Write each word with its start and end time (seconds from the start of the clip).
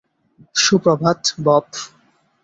Suprabhat, 0.55 1.21
Bob. 1.43 1.65